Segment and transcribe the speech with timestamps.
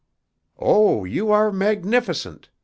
[0.57, 2.49] "Oh, you are magnificent!"